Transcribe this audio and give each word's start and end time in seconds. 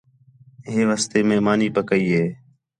ہِے 0.71 0.81
واسطے 0.89 1.19
مئے 1.27 1.37
مانی 1.45 1.67
پکئی 1.75 2.07
ہے 2.15 2.25